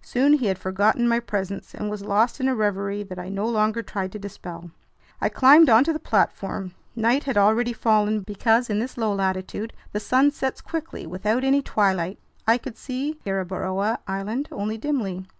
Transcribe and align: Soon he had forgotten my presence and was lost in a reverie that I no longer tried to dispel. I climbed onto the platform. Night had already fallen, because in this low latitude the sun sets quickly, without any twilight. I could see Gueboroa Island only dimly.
Soon 0.00 0.34
he 0.34 0.46
had 0.46 0.60
forgotten 0.60 1.08
my 1.08 1.18
presence 1.18 1.74
and 1.74 1.90
was 1.90 2.04
lost 2.04 2.38
in 2.38 2.46
a 2.46 2.54
reverie 2.54 3.02
that 3.02 3.18
I 3.18 3.28
no 3.28 3.48
longer 3.48 3.82
tried 3.82 4.12
to 4.12 4.18
dispel. 4.20 4.70
I 5.20 5.28
climbed 5.28 5.68
onto 5.68 5.92
the 5.92 5.98
platform. 5.98 6.70
Night 6.94 7.24
had 7.24 7.36
already 7.36 7.72
fallen, 7.72 8.20
because 8.20 8.70
in 8.70 8.78
this 8.78 8.96
low 8.96 9.12
latitude 9.12 9.72
the 9.90 9.98
sun 9.98 10.30
sets 10.30 10.60
quickly, 10.60 11.04
without 11.04 11.42
any 11.42 11.62
twilight. 11.62 12.20
I 12.46 12.58
could 12.58 12.78
see 12.78 13.18
Gueboroa 13.26 13.98
Island 14.06 14.46
only 14.52 14.78
dimly. 14.78 15.26